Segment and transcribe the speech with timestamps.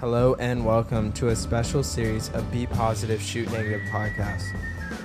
[0.00, 4.44] Hello and welcome to a special series of Be Positive, Shoot Negative podcast.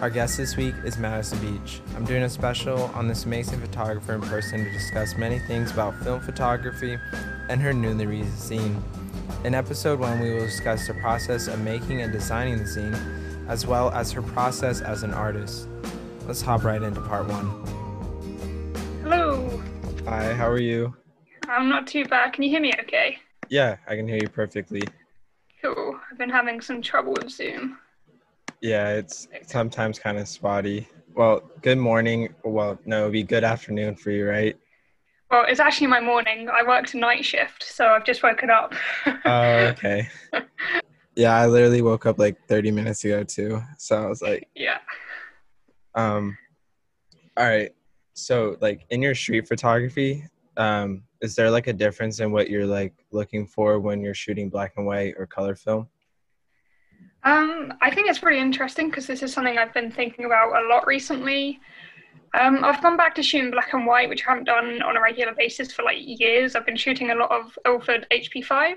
[0.02, 1.82] Our guest this week is Madison Beach.
[1.96, 5.98] I'm doing a special on this amazing photographer in person to discuss many things about
[6.04, 7.00] film photography
[7.50, 8.80] and her newly released zine.
[9.44, 13.66] In episode one, we will discuss the process of making and designing the zine, as
[13.66, 15.68] well as her process as an artist.
[16.28, 17.50] Let's hop right into part one.
[19.02, 19.60] Hello.
[20.06, 20.96] Hi, how are you?
[21.50, 22.34] I'm not too bad.
[22.34, 23.18] Can you hear me okay?
[23.54, 24.82] Yeah, I can hear you perfectly.
[25.62, 26.00] Cool.
[26.12, 27.78] I've been having some trouble with Zoom.
[28.62, 30.88] Yeah, it's sometimes kind of spotty.
[31.14, 32.34] Well, good morning.
[32.44, 34.58] Well, no, it'd be good afternoon for you, right?
[35.30, 36.50] Well, it's actually my morning.
[36.50, 38.74] I worked a night shift, so I've just woken up.
[39.24, 40.10] Oh, okay.
[41.16, 43.62] yeah, I literally woke up like 30 minutes ago too.
[43.78, 44.80] So I was like, yeah.
[45.94, 46.36] um,
[47.38, 47.72] all right.
[48.16, 50.26] So, like in your street photography,
[50.58, 54.50] um, is there like a difference in what you're like looking for when you're shooting
[54.50, 55.88] black and white or color film?
[57.24, 60.68] Um, I think it's pretty interesting because this is something I've been thinking about a
[60.68, 61.62] lot recently.
[62.38, 65.02] Um, I've gone back to shooting black and white, which I haven't done on a
[65.02, 66.56] regular basis for like years.
[66.56, 68.76] I've been shooting a lot of Ilford HP5,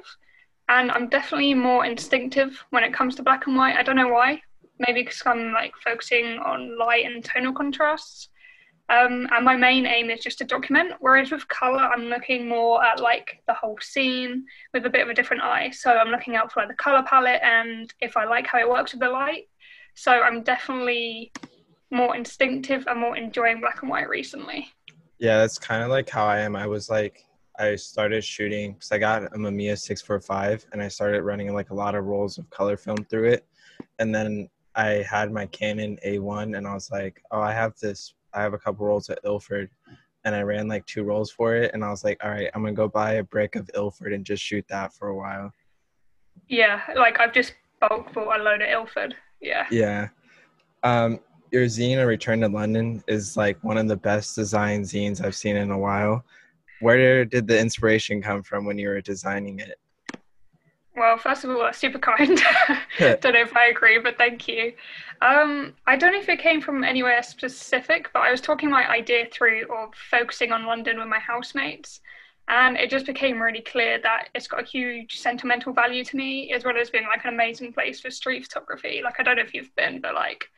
[0.68, 3.74] and I'm definitely more instinctive when it comes to black and white.
[3.74, 4.40] I don't know why.
[4.78, 8.28] Maybe because I'm like focusing on light and tonal contrasts.
[8.88, 10.92] Um, and my main aim is just to document.
[11.00, 15.08] Whereas with color, I'm looking more at like the whole scene with a bit of
[15.08, 15.70] a different eye.
[15.70, 18.68] So I'm looking out for like, the color palette and if I like how it
[18.68, 19.48] works with the light.
[19.94, 21.32] So I'm definitely
[21.90, 24.68] more instinctive and more enjoying black and white recently.
[25.18, 26.54] Yeah, that's kind of like how I am.
[26.54, 27.24] I was like,
[27.58, 31.74] I started shooting because I got a Mamiya 645 and I started running like a
[31.74, 33.46] lot of rolls of color film through it.
[33.98, 38.14] And then I had my Canon A1 and I was like, oh, I have this
[38.36, 39.70] I have a couple rolls at Ilford
[40.24, 42.62] and I ran like two rolls for it and I was like, all right, I'm
[42.62, 45.52] gonna go buy a brick of Ilford and just shoot that for a while.
[46.48, 49.14] Yeah, like I've just bulk bought a load of Ilford.
[49.40, 49.66] Yeah.
[49.70, 50.08] Yeah.
[50.82, 51.20] Um,
[51.50, 55.34] your zine, A Return to London, is like one of the best design zines I've
[55.34, 56.24] seen in a while.
[56.80, 59.78] Where did the inspiration come from when you were designing it?
[60.96, 62.40] Well, first of all, that's super kind.
[62.98, 64.72] don't know if I agree, but thank you.
[65.20, 68.88] Um, I don't know if it came from anywhere specific, but I was talking my
[68.90, 72.00] idea through of focusing on London with my housemates.
[72.48, 76.52] And it just became really clear that it's got a huge sentimental value to me,
[76.52, 79.02] as well as being like an amazing place for street photography.
[79.04, 80.48] Like, I don't know if you've been, but like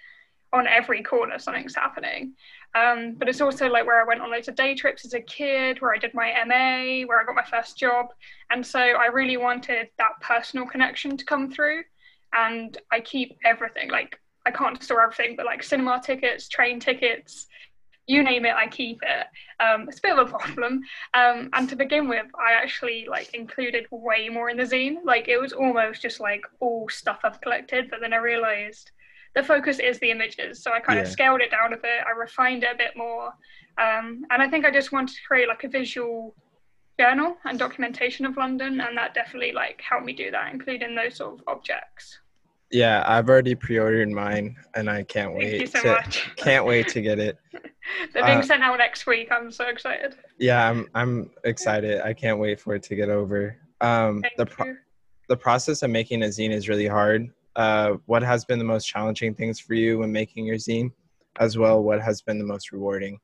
[0.53, 2.35] on every corner, something's happening.
[2.75, 5.21] Um, but it's also like where I went on loads of day trips as a
[5.21, 8.07] kid, where I did my MA, where I got my first job.
[8.51, 11.83] And so I really wanted that personal connection to come through.
[12.33, 17.47] And I keep everything, like I can't store everything, but like cinema tickets, train tickets,
[18.07, 19.27] you name it, I keep it.
[19.63, 20.81] Um, it's a bit of a problem.
[21.13, 24.97] Um, and to begin with, I actually like included way more in the zine.
[25.05, 28.91] Like it was almost just like all stuff I've collected, but then I realized
[29.39, 30.63] the focus is the images.
[30.63, 31.05] So I kind yeah.
[31.05, 32.03] of scaled it down a bit.
[32.07, 33.29] I refined it a bit more.
[33.79, 36.35] Um, and I think I just wanted to create like a visual
[36.99, 38.81] journal and documentation of London.
[38.81, 42.19] And that definitely like helped me do that, including those sort of objects.
[42.71, 45.61] Yeah, I've already pre-ordered mine, and I can't Thank wait.
[45.63, 46.31] you so to, much.
[46.37, 47.39] can't wait to get it.
[48.13, 49.29] They're being uh, sent out next week.
[49.33, 50.17] I'm so excited.
[50.39, 50.87] Yeah, I'm.
[50.95, 52.03] I'm excited.
[52.03, 53.57] I can't wait for it to get over.
[53.81, 54.77] Um, Thank the pro-
[55.31, 58.87] the process of making a zine is really hard uh, what has been the most
[58.87, 60.93] challenging things for you when making your zine,
[61.41, 63.19] as well what has been the most rewarding?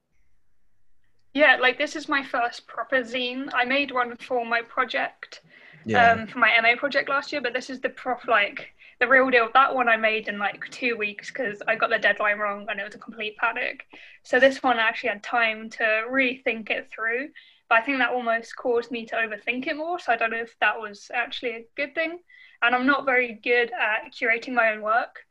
[1.34, 3.48] Yeah, like this is my first proper zine.
[3.54, 5.40] I made one for my project,
[5.86, 6.12] yeah.
[6.12, 9.30] um, for my MA project last year, but this is the prof like the real
[9.30, 9.48] deal.
[9.54, 12.80] That one I made in like two weeks because I got the deadline wrong and
[12.80, 13.84] it was a complete panic.
[14.24, 17.28] So this one I actually had time to really think it through.
[17.68, 19.98] But I think that almost caused me to overthink it more.
[19.98, 22.18] So I don't know if that was actually a good thing
[22.64, 25.24] and I'm not very good at curating my own work.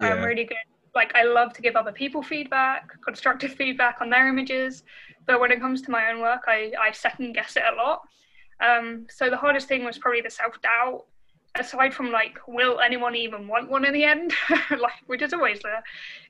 [0.00, 0.14] Yeah.
[0.14, 0.56] I'm really good.
[0.94, 4.82] Like I love to give other people feedback, constructive feedback on their images,
[5.26, 8.02] but when it comes to my own work, I, I second guess it a lot.
[8.60, 11.04] Um, so the hardest thing was probably the self doubt.
[11.56, 14.32] Aside from like, will anyone even want one in the end?
[14.70, 15.82] like, which is always there.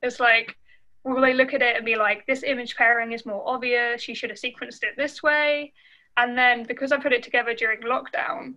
[0.02, 0.56] It's like,
[1.04, 4.06] will they look at it and be like, this image pairing is more obvious.
[4.08, 5.72] You should have sequenced it this way.
[6.16, 8.54] And then because I put it together during lockdown,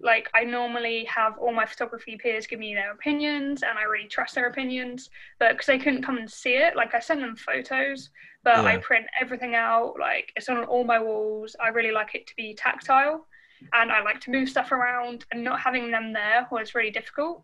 [0.00, 4.08] like I normally have all my photography peers give me their opinions and I really
[4.08, 5.08] trust their opinions
[5.38, 8.10] but because they couldn't come and see it like I send them photos
[8.44, 8.64] but yeah.
[8.64, 12.36] I print everything out like it's on all my walls I really like it to
[12.36, 13.26] be tactile
[13.72, 17.42] and I like to move stuff around and not having them there was really difficult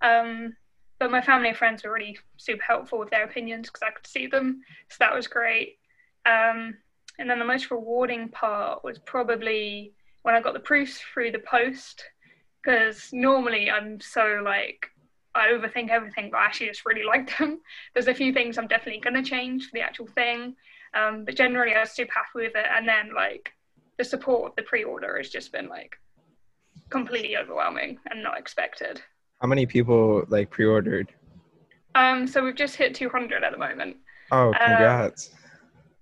[0.00, 0.56] um,
[1.02, 4.06] but my family and friends were really super helpful with their opinions because I could
[4.06, 5.78] see them so that was great
[6.26, 6.76] um,
[7.18, 11.40] and then the most rewarding part was probably when I got the proofs through the
[11.40, 12.04] post,
[12.62, 14.86] because normally I'm so like
[15.34, 17.60] I overthink everything, but I actually just really like them.
[17.94, 20.54] There's a few things I'm definitely gonna change for the actual thing,
[20.94, 22.66] um, but generally I was super happy with it.
[22.74, 23.52] And then like
[23.98, 25.96] the support of the pre-order has just been like
[26.90, 29.02] completely overwhelming and not expected.
[29.42, 31.12] How many people like pre-ordered?
[31.96, 33.96] Um, so we've just hit 200 at the moment.
[34.30, 35.30] Oh, congrats!
[35.32, 35.38] Um,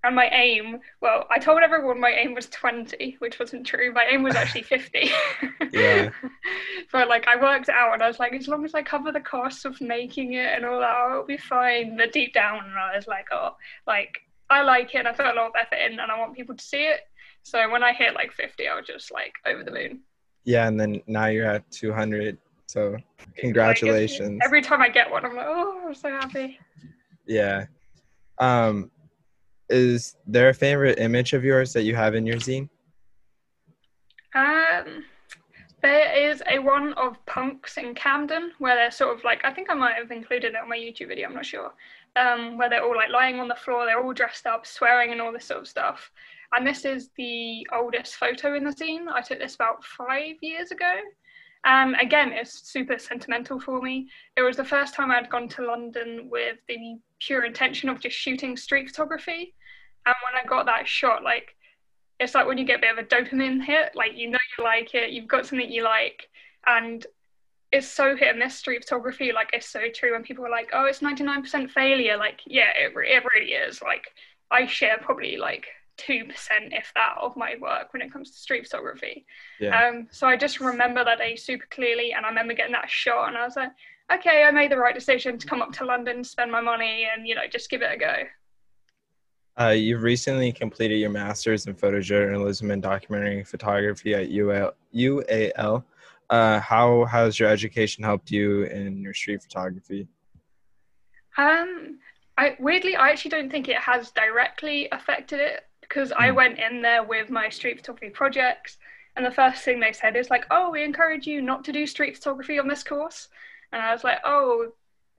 [0.04, 3.92] and my aim, well, I told everyone my aim was 20, which wasn't true.
[3.94, 5.10] My aim was actually 50.
[5.72, 6.10] yeah.
[6.92, 9.20] but like I worked out and I was like, as long as I cover the
[9.20, 11.96] costs of making it and all that, I'll be fine.
[11.96, 13.56] But deep down, I was like, oh,
[13.86, 14.20] like
[14.50, 16.56] I like it and I put a lot of effort in and I want people
[16.56, 17.00] to see it.
[17.42, 20.00] So when I hit like 50, I was just like over the moon.
[20.44, 22.38] Yeah, and then now you're at 200.
[22.70, 22.96] So
[23.36, 24.38] congratulations.
[24.38, 26.56] Like, every time I get one, I'm like, oh, I'm so happy.
[27.26, 27.66] Yeah.
[28.38, 28.92] Um,
[29.68, 32.68] is there a favorite image of yours that you have in your zine?
[34.36, 35.04] Um,
[35.82, 39.68] there is a one of punks in Camden where they're sort of like I think
[39.68, 41.26] I might have included it on my YouTube video.
[41.26, 41.72] I'm not sure.
[42.14, 45.20] Um, where they're all like lying on the floor, they're all dressed up, swearing and
[45.20, 46.12] all this sort of stuff.
[46.52, 49.08] And this is the oldest photo in the zine.
[49.08, 50.92] I took this about five years ago.
[51.64, 54.08] And again, it's super sentimental for me.
[54.36, 58.16] It was the first time I'd gone to London with the pure intention of just
[58.16, 59.54] shooting street photography.
[60.06, 61.54] And when I got that shot, like
[62.18, 64.64] it's like when you get a bit of a dopamine hit, like you know you
[64.64, 66.28] like it, you've got something you like,
[66.66, 67.06] and
[67.72, 69.32] it's so hit and miss street photography.
[69.32, 72.40] Like it's so true when people are like, "Oh, it's ninety nine percent failure." Like,
[72.46, 73.82] yeah, it, it really is.
[73.82, 74.06] Like
[74.50, 75.66] I share probably like
[76.00, 79.26] two percent, if that, of my work when it comes to street photography.
[79.60, 79.78] Yeah.
[79.78, 83.28] Um, so I just remember that day super clearly, and I remember getting that shot,
[83.28, 83.72] and I was like,
[84.12, 87.26] "Okay, I made the right decision to come up to London, spend my money, and
[87.26, 88.14] you know, just give it a go."
[89.60, 94.72] Uh, you've recently completed your master's in photojournalism and documentary photography at UAL.
[94.94, 95.84] UAL.
[96.30, 100.06] Uh, how has your education helped you in your street photography?
[101.36, 101.98] Um,
[102.38, 106.12] I weirdly, I actually don't think it has directly affected it because.
[106.12, 106.36] I hmm.
[106.36, 108.78] went in there with my street photography projects,
[109.16, 111.86] and the first thing they said is like, "Oh, we encourage you not to do
[111.86, 113.28] street photography on this course,"
[113.72, 114.72] and I was like, "Oh,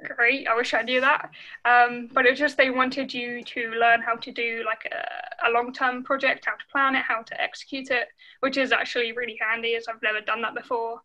[0.04, 0.48] great.
[0.48, 1.30] I wish I knew that.
[1.66, 5.50] Um, but it was just they wanted you to learn how to do like a,
[5.50, 8.08] a long term project, how to plan it, how to execute it,
[8.40, 11.02] which is actually really handy as I've never done that before.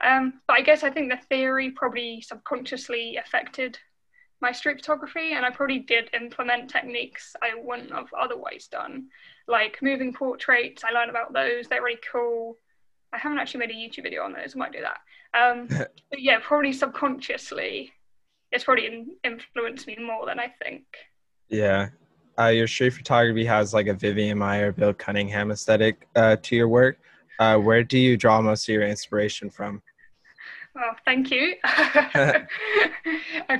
[0.00, 3.78] Um, but I guess I think the theory probably subconsciously affected
[4.40, 9.08] my street photography, and I probably did implement techniques I wouldn't have otherwise done,
[9.48, 10.82] like moving portraits.
[10.84, 12.56] I learned about those; they're really cool.
[13.12, 14.54] I haven't actually made a YouTube video on those.
[14.54, 14.98] I might do that.
[15.38, 15.68] Um,
[16.10, 17.92] but yeah, probably subconsciously
[18.54, 20.84] it's probably influenced me more than I think.
[21.48, 21.88] Yeah.
[22.38, 26.68] Uh, your street photography has like a Vivian Maier, Bill Cunningham aesthetic uh, to your
[26.68, 26.98] work.
[27.40, 29.82] Uh, where do you draw most of your inspiration from?
[30.74, 31.54] Well, thank you.
[31.64, 32.46] I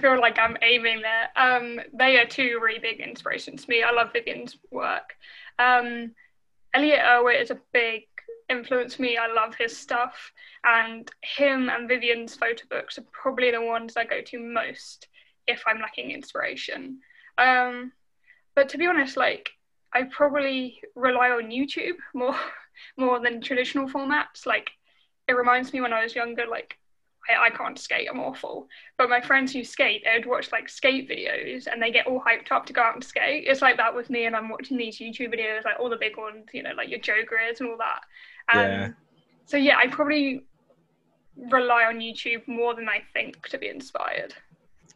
[0.00, 1.28] feel like I'm aiming there.
[1.36, 3.84] Um, they are two really big inspirations to me.
[3.84, 5.14] I love Vivian's work.
[5.58, 6.12] Um,
[6.74, 8.02] Elliott Erwitt is a big
[8.48, 9.16] influence influenced me.
[9.16, 10.32] I love his stuff,
[10.64, 15.08] and him and Vivian's photo books are probably the ones I go to most
[15.46, 17.00] if I'm lacking inspiration.
[17.38, 17.92] Um,
[18.54, 19.50] but to be honest, like
[19.92, 22.38] I probably rely on YouTube more
[22.96, 24.46] more than traditional formats.
[24.46, 24.70] Like
[25.28, 26.76] it reminds me when I was younger, like
[27.28, 28.68] I, I can't skate, I'm awful.
[28.98, 32.52] But my friends who skate, they'd watch like skate videos and they get all hyped
[32.52, 33.44] up to go out and skate.
[33.46, 36.16] It's like that with me, and I'm watching these YouTube videos, like all the big
[36.16, 38.56] ones, you know, like your Joe Greers and all that.
[38.56, 38.88] Um, yeah.
[39.46, 40.44] So yeah, I probably
[41.50, 44.34] rely on YouTube more than I think to be inspired.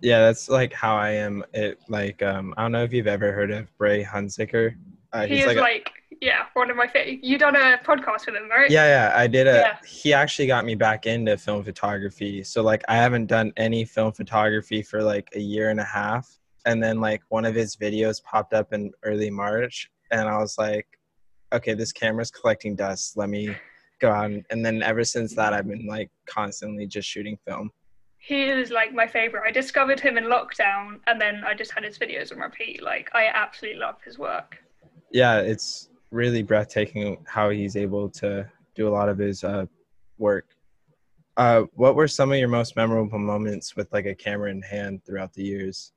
[0.00, 1.44] Yeah, that's like how I am.
[1.52, 4.76] It like um I don't know if you've ever heard of Bray Hunziker.
[5.12, 7.22] Uh, he's is like, like yeah, one of my favorite.
[7.22, 8.70] You done a podcast with him, right?
[8.70, 9.58] Yeah, yeah, I did a.
[9.58, 9.78] Yeah.
[9.86, 12.42] He actually got me back into film photography.
[12.42, 16.28] So like, I haven't done any film photography for like a year and a half,
[16.66, 20.58] and then like one of his videos popped up in early March, and I was
[20.58, 20.86] like,
[21.52, 23.16] okay, this camera's collecting dust.
[23.16, 23.54] Let me
[24.00, 27.70] go out, and, and then ever since that, I've been like constantly just shooting film.
[28.20, 29.44] He is like my favorite.
[29.46, 32.82] I discovered him in lockdown, and then I just had his videos on repeat.
[32.82, 34.58] Like, I absolutely love his work.
[35.12, 39.66] Yeah, it's really breathtaking how he's able to do a lot of his uh,
[40.18, 40.46] work.
[41.36, 45.04] Uh, what were some of your most memorable moments with like a camera in hand
[45.04, 45.92] throughout the years?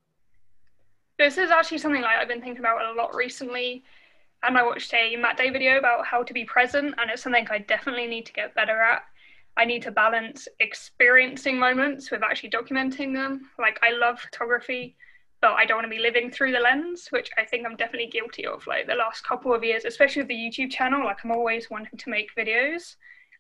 [1.18, 3.84] This is actually something like I've been thinking about a lot recently,
[4.44, 7.48] and I watched a Matt Day video about how to be present, and it's something
[7.50, 9.04] I definitely need to get better at.
[9.58, 13.50] I need to balance experiencing moments with actually documenting them.
[13.60, 14.96] Like I love photography,
[15.42, 18.10] but I don't want to be living through the lens, which I think I'm definitely
[18.10, 18.66] guilty of.
[18.68, 21.98] Like the last couple of years, especially with the YouTube channel, like I'm always wanting
[21.98, 22.96] to make videos,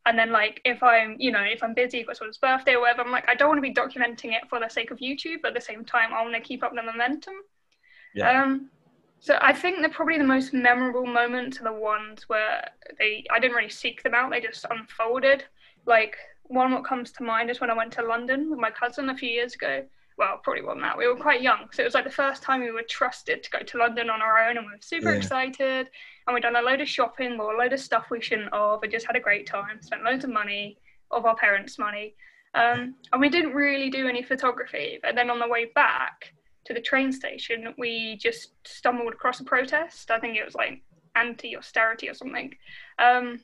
[0.05, 3.03] And then like if I'm, you know, if I'm busy for someone's birthday or whatever,
[3.03, 5.49] I'm like, I don't want to be documenting it for the sake of YouTube, but
[5.49, 7.35] at the same time, I want to keep up the momentum.
[8.15, 8.43] Yeah.
[8.43, 8.71] Um,
[9.19, 12.67] so I think that probably the most memorable moments are the ones where
[12.97, 15.45] they I didn't really seek them out; they just unfolded.
[15.85, 19.09] Like one what comes to mind is when I went to London with my cousin
[19.09, 19.85] a few years ago.
[20.21, 20.99] Well, probably wasn't that.
[20.99, 23.49] We were quite young, so it was like the first time we were trusted to
[23.49, 25.17] go to London on our own, and we were super Yeah.
[25.17, 25.89] excited.
[26.27, 28.83] And we'd done a load of shopping, bought a load of stuff we shouldn't have,
[28.83, 29.81] and just had a great time.
[29.81, 30.77] Spent loads of money
[31.09, 32.13] of our parents' money,
[32.53, 34.99] um, and we didn't really do any photography.
[35.01, 36.35] But then on the way back
[36.65, 40.11] to the train station, we just stumbled across a protest.
[40.11, 40.83] I think it was like
[41.15, 42.53] anti-austerity or something.
[42.99, 43.43] Um,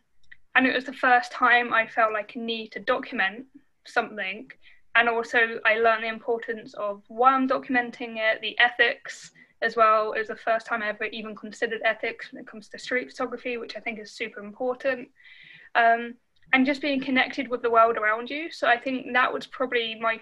[0.53, 3.48] and it was the first time I felt like a need to document
[3.88, 4.51] something.
[4.98, 10.13] And also, I learned the importance of why I'm documenting it, the ethics as well.
[10.13, 13.12] It was the first time I ever even considered ethics when it comes to street
[13.12, 15.10] photography, which I think is super important.
[15.75, 16.16] Um,
[16.51, 18.50] and just being connected with the world around you.
[18.51, 20.20] So I think that was probably my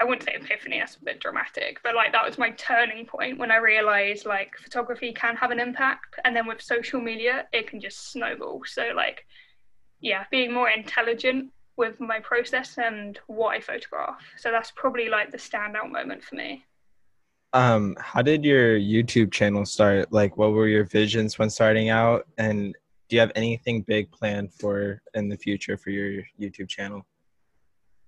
[0.00, 3.38] I wouldn't say epiphany, that's a bit dramatic, but like that was my turning point
[3.38, 6.18] when I realized like photography can have an impact.
[6.24, 8.62] And then with social media, it can just snowball.
[8.66, 9.24] So, like,
[10.00, 14.22] yeah, being more intelligent with my process and what I photograph.
[14.36, 16.64] So, that's probably like the standout moment for me.
[17.52, 20.12] Um, how did your YouTube channel start?
[20.12, 22.26] Like, what were your visions when starting out?
[22.36, 22.74] And
[23.08, 27.06] do you have anything big planned for in the future for your YouTube channel?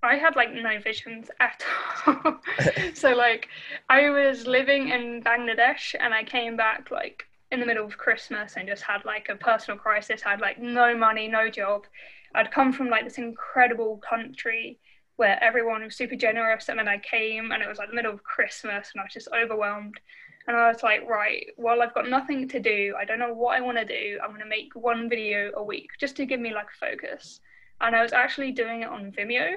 [0.03, 1.65] I had like no visions at
[2.07, 2.39] all.
[2.95, 3.49] so like
[3.89, 8.55] I was living in Bangladesh and I came back like in the middle of Christmas
[8.57, 10.23] and just had like a personal crisis.
[10.27, 11.87] I had like no money, no job.
[12.35, 14.79] I'd come from like this incredible country
[15.17, 18.13] where everyone was super generous and then I came and it was like the middle
[18.13, 19.99] of Christmas and I was just overwhelmed.
[20.47, 22.95] And I was like, right, well, I've got nothing to do.
[22.99, 24.19] I don't know what I want to do.
[24.23, 27.41] I'm going to make one video a week just to give me like a focus.
[27.81, 29.55] And I was actually doing it on Vimeo.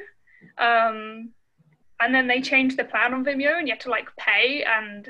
[0.57, 1.31] Um,
[1.99, 4.63] and then they changed the plan on Vimeo and you had to like pay.
[4.63, 5.09] And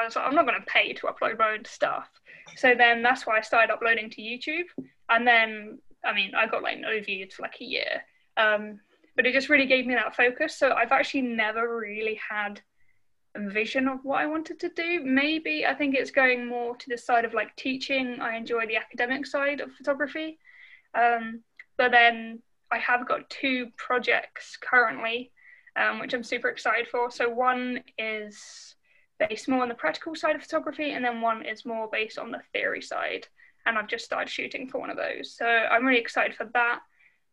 [0.00, 2.08] I was like, I'm not going to pay to upload my own stuff.
[2.56, 4.64] So then that's why I started uploading to YouTube.
[5.08, 8.02] And then, I mean, I got like no views for like a year.
[8.36, 8.80] Um,
[9.16, 10.56] but it just really gave me that focus.
[10.56, 12.60] So I've actually never really had
[13.34, 15.02] a vision of what I wanted to do.
[15.04, 18.18] Maybe I think it's going more to the side of like teaching.
[18.20, 20.38] I enjoy the academic side of photography.
[20.94, 21.42] Um,
[21.76, 22.40] but then
[22.72, 25.32] I have got two projects currently,
[25.76, 27.10] um, which I'm super excited for.
[27.10, 28.74] So one is
[29.28, 32.30] based more on the practical side of photography, and then one is more based on
[32.30, 33.26] the theory side.
[33.66, 35.36] And I've just started shooting for one of those.
[35.36, 36.80] So I'm really excited for that.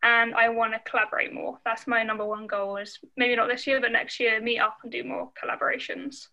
[0.04, 1.58] And I want to collaborate more.
[1.66, 4.78] That's my number one goal is maybe not this year, but next year, meet up
[4.84, 6.28] and do more collaborations.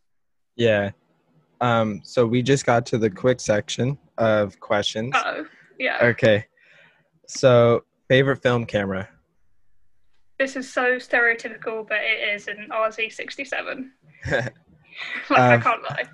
[0.57, 0.91] Yeah.
[1.61, 5.15] Um, so we just got to the quick section of questions.
[5.17, 5.47] Oh,
[5.79, 5.99] yeah.
[6.03, 6.45] Okay.
[7.27, 9.09] So favorite film camera.
[10.39, 13.91] This is so stereotypical, but it is an RZ67.
[15.31, 16.05] like, I Um, can't lie.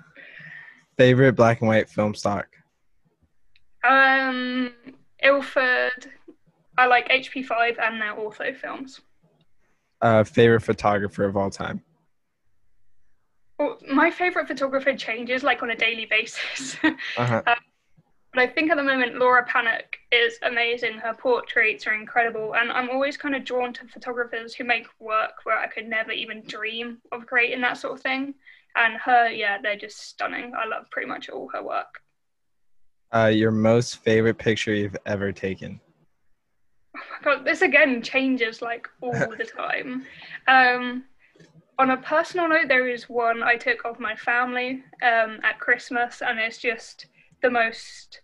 [0.97, 2.47] favorite black and white film stock.
[3.83, 4.73] Um,
[5.21, 6.11] Ilford.
[6.77, 9.01] I like HP5 and their Ortho films.
[10.01, 11.81] Uh, favorite photographer of all time.
[13.59, 16.77] Well, my favorite photographer changes like on a daily basis.
[17.17, 17.41] Uh-huh.
[17.45, 17.57] but
[18.41, 20.93] I think at the moment Laura Pannack is amazing.
[20.93, 25.33] Her portraits are incredible, and I'm always kind of drawn to photographers who make work
[25.43, 28.33] where I could never even dream of creating that sort of thing.
[28.75, 30.53] And her, yeah, they're just stunning.
[30.55, 31.99] I love pretty much all her work.
[33.13, 35.79] Uh, your most favorite picture you've ever taken.
[36.95, 40.05] Oh my god, this again changes like all the time.
[40.47, 41.03] Um,
[41.77, 46.21] on a personal note, there is one I took of my family um, at Christmas,
[46.21, 47.07] and it's just
[47.41, 48.21] the most.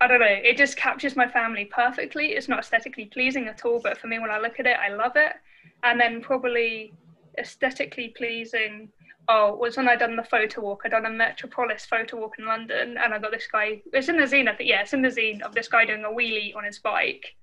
[0.00, 0.26] I don't know.
[0.26, 2.26] It just captures my family perfectly.
[2.32, 4.94] It's not aesthetically pleasing at all, but for me, when I look at it, I
[4.94, 5.32] love it.
[5.84, 6.92] And then probably
[7.38, 8.90] aesthetically pleasing.
[9.28, 10.82] Oh, was when I done the photo walk.
[10.84, 13.82] I done a Metropolis photo walk in London, and I got this guy.
[13.92, 14.70] It's in the zine, I think.
[14.70, 17.34] Yeah, it's in the zine of this guy doing a wheelie on his bike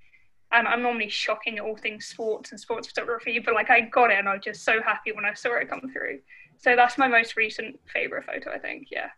[0.54, 4.12] and I'm normally shocking at all things sports and sports photography, but like I got
[4.12, 6.20] it and I was just so happy when I saw it come through.
[6.58, 8.88] So that's my most recent favorite photo, I think.
[8.92, 9.10] Yeah.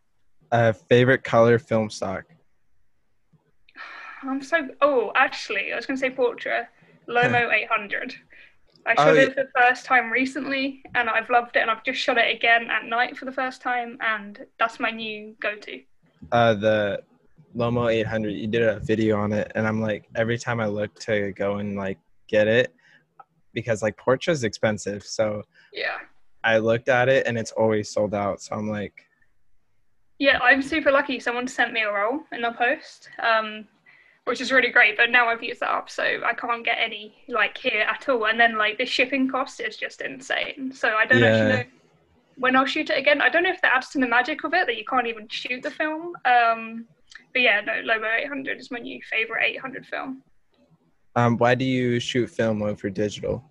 [0.52, 2.24] Uh, favorite color film stock.
[4.24, 4.70] I'm so.
[4.82, 6.68] Oh, actually, I was going to say Portra,
[7.10, 8.16] Lomo 800.
[8.86, 9.22] I Oh, shot yeah.
[9.24, 11.60] it for the first time recently, and I've loved it.
[11.60, 14.92] And I've just shot it again at night for the first time, and that's my
[14.92, 15.82] new go-to.
[16.32, 17.04] Uh, the
[17.56, 18.30] Lomo 800.
[18.32, 21.58] You did a video on it, and I'm like, every time I look to go
[21.58, 22.74] and like get it,
[23.54, 25.98] because like Portra's expensive, so Yeah.
[26.44, 28.40] I looked at it and it's always sold out.
[28.42, 28.94] So I'm like,
[30.20, 31.20] Yeah, I'm super lucky.
[31.20, 33.10] Someone sent me a roll in the post.
[33.20, 33.68] Um,
[34.26, 34.98] which is really great.
[34.98, 38.26] But now I've used that up, so I can't get any like here at all.
[38.26, 40.72] And then like the shipping cost is just insane.
[40.74, 41.28] So I don't Yeah.
[41.28, 41.64] actually know
[42.38, 43.22] when I'll shoot it again.
[43.22, 45.28] I don't know if that adds to the magic of it that you can't even
[45.30, 46.14] shoot the film.
[46.26, 46.86] Um,
[47.34, 50.22] but yeah, no, Lomo 800 is my new favorite 800 film.
[51.16, 53.50] Um, why do you shoot film over digital?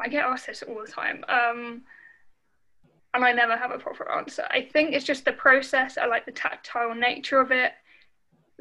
[0.00, 1.24] I get asked this all the time.
[1.28, 1.82] Um,
[3.14, 4.44] and I never have a proper answer.
[4.50, 5.96] I think it's just the process.
[5.96, 7.72] I like the tactile nature of it.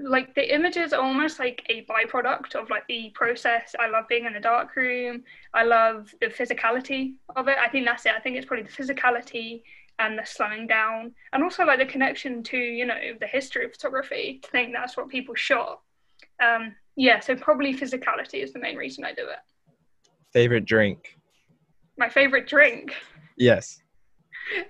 [0.01, 3.75] Like the images are almost like a byproduct of like the process.
[3.79, 5.23] I love being in a dark room.
[5.53, 7.57] I love the physicality of it.
[7.57, 8.13] I think that's it.
[8.15, 9.61] I think it's probably the physicality
[9.99, 13.71] and the slowing down, and also like the connection to you know the history of
[13.71, 14.41] photography.
[14.43, 15.81] I think that's what people shot.
[16.43, 19.39] Um, yeah, so probably physicality is the main reason I do it.
[20.33, 21.17] Favorite drink?
[21.97, 22.93] My favorite drink.
[23.37, 23.81] Yes.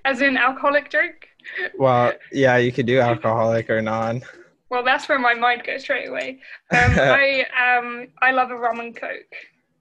[0.05, 1.29] As in alcoholic drink?
[1.77, 4.21] Well, yeah, you could do alcoholic or non.
[4.71, 6.39] Well, that's where my mind goes straight away.
[6.71, 9.35] Um, I um I love a rum and coke.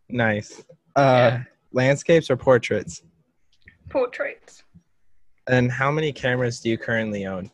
[0.08, 0.64] Nice.
[0.96, 1.42] Uh, Yeah.
[1.72, 3.02] Landscapes or portraits?
[3.88, 4.64] Portraits.
[5.46, 7.48] And how many cameras do you currently own?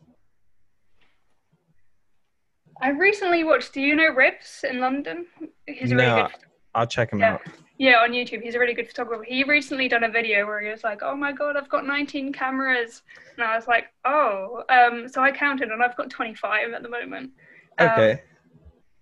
[2.81, 3.75] I recently watched.
[3.75, 5.27] Do you know Ribs in London?
[5.67, 6.05] He's a No.
[6.17, 6.41] really good.
[6.75, 7.35] I'll check him Yeah.
[7.35, 7.43] out.
[7.79, 9.23] Yeah, on YouTube, he's a really good photographer.
[9.25, 12.33] He recently done a video where he was like, "Oh my god, I've got 19
[12.33, 13.03] cameras,"
[13.37, 16.89] and I was like, "Oh." Um, so I counted, and I've got 25 at the
[16.89, 17.33] moment.
[17.79, 18.23] Um, Okay.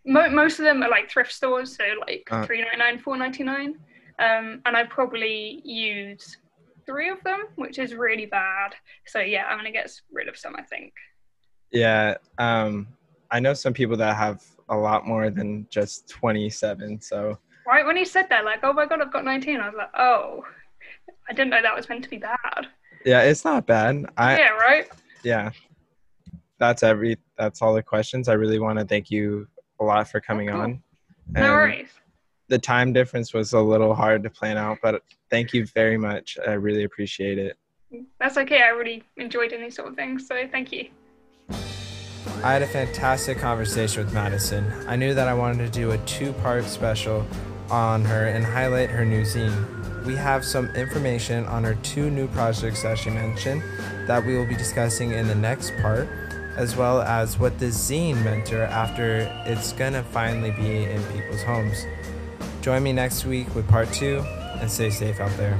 [0.04, 2.44] mo- most of them are like thrift stores, so like Uh.
[2.46, 3.78] three ninety nine, four ninety nine,
[4.18, 6.38] um, and I probably use
[6.84, 8.74] three of them, which is really bad.
[9.06, 10.92] So yeah, I'm gonna get rid of some, I think.
[11.70, 12.16] Yeah.
[12.38, 12.88] Um,
[13.30, 17.00] I know some people that have a lot more than just 27.
[17.00, 19.76] So Right when he said that, like, oh my god, I've got nineteen, I was
[19.76, 20.44] like, oh,
[21.28, 22.66] I didn't know that was meant to be bad.
[23.04, 24.06] yeah, it's not bad.
[24.16, 24.88] I yeah, right.
[25.22, 25.50] yeah.
[26.58, 27.18] That's every.
[27.36, 28.28] That's all the questions.
[28.28, 29.48] I really want to thank you
[29.80, 30.60] a lot for coming oh, cool.
[30.62, 30.82] on.
[31.30, 31.88] No And worries.
[32.48, 36.38] The time difference was a little hard to plan out, but thank you very much.
[36.46, 37.56] I really appreciate it.
[38.20, 38.62] That's okay.
[38.62, 40.88] I really enjoyed these sort of things, so thank you.
[42.42, 44.70] I had a fantastic conversation with Madison.
[44.86, 47.26] I knew that I wanted to do a two part special
[47.70, 50.04] on her and highlight her new zine.
[50.04, 53.62] We have some information on her two new projects that she mentioned
[54.06, 56.08] that we will be discussing in the next part,
[56.56, 61.02] as well as what the zine meant to her after it's gonna finally be in
[61.04, 61.86] people's homes.
[62.60, 64.22] Join me next week with part two
[64.60, 65.58] and stay safe out there.